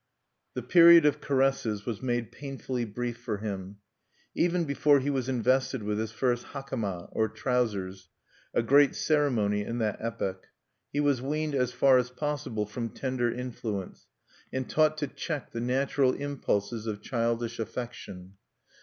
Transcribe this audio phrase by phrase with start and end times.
[0.55, 3.77] The period of caresses was made painfully brief for him.
[4.33, 8.09] Even before he was invested with his first hakama, or trousers,
[8.51, 10.47] a great ceremony in that epoch,
[10.91, 14.07] he was weaned as far as possible from tender influence,
[14.51, 18.37] and taught to check the natural impulses of childish affection.